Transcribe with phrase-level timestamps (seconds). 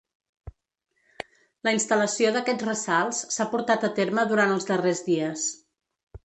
[1.67, 5.47] La instal·lació d’aquests ressalts s’ha portat a terme durant els darrers dies.